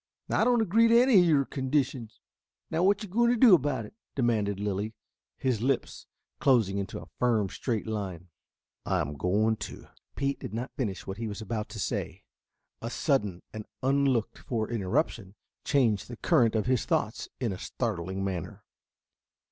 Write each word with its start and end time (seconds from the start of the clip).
"I 0.31 0.43
don't 0.45 0.63
agree 0.63 0.87
to 0.87 0.99
any 0.99 1.19
of 1.19 1.25
your 1.25 1.45
conditions. 1.45 2.19
Now 2.71 2.81
what 2.81 3.03
are 3.03 3.07
you 3.07 3.13
going 3.13 3.29
to 3.29 3.37
do 3.37 3.53
about 3.53 3.85
it?" 3.85 3.93
demanded 4.15 4.59
Lilly, 4.59 4.95
his 5.37 5.61
lips 5.61 6.07
closing 6.39 6.79
into 6.79 6.99
a 6.99 7.05
firm, 7.19 7.49
straight 7.49 7.85
line. 7.85 8.29
"I 8.83 8.99
am 8.99 9.13
going 9.13 9.57
to" 9.57 9.89
Pete 10.15 10.39
did 10.39 10.55
not 10.55 10.71
finish 10.75 11.05
what 11.05 11.17
he 11.17 11.27
was 11.27 11.39
about 11.39 11.69
to 11.69 11.79
say. 11.79 12.23
A 12.81 12.89
sudden 12.89 13.43
and 13.53 13.67
unlooked 13.83 14.39
for 14.39 14.67
interruption 14.71 15.35
changed 15.63 16.07
the 16.07 16.17
current 16.17 16.55
of 16.55 16.65
his 16.65 16.83
thoughts 16.85 17.29
in 17.39 17.53
a 17.53 17.59
startling 17.59 18.23
manner. 18.23 18.63